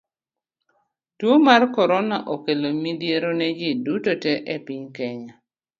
Tuo 1.17 1.35
mar 1.47 1.61
korona 1.75 2.17
okelo 2.33 2.67
midhiero 2.83 3.29
ne 3.39 3.47
ji 3.59 3.69
duto 3.85 4.13
te 4.23 4.33
e 4.53 4.55
piny 4.65 4.85
Kenya. 4.97 5.33